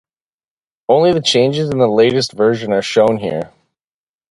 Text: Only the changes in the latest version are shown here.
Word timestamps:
Only 0.89 1.13
the 1.13 1.21
changes 1.21 1.69
in 1.69 1.77
the 1.77 1.87
latest 1.87 2.31
version 2.33 2.73
are 2.73 2.81
shown 2.81 3.17
here. 3.17 3.51